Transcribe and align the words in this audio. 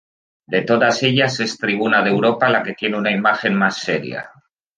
De 0.47 0.63
todas 0.63 1.03
ellas, 1.03 1.39
es 1.41 1.59
Tribuna 1.59 2.01
de 2.01 2.09
Europa 2.09 2.49
la 2.49 2.63
que 2.63 2.73
tiene 2.73 2.97
una 2.97 3.11
imagen 3.11 3.53
más 3.53 3.77
seria. 3.77 4.31